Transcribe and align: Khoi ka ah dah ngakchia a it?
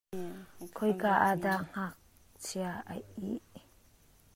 Khoi 0.75 0.93
ka 1.01 1.11
ah 1.27 1.35
dah 1.43 1.59
ngakchia 1.67 2.71
a 2.91 2.93
it? 3.31 3.45